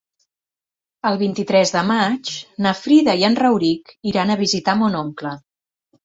El 1.09 1.17
vint-i-tres 1.17 1.73
de 1.75 1.83
maig 1.89 2.31
na 2.65 2.71
Frida 2.79 3.15
i 3.19 3.25
en 3.27 3.37
Rauric 3.41 3.91
iran 4.13 4.31
a 4.33 4.39
visitar 4.41 4.75
mon 4.81 4.97
oncle. 5.01 5.35